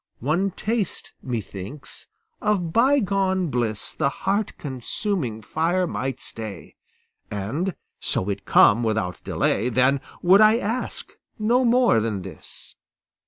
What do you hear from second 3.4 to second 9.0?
bliss The heart consuming fire might stay; And, so it come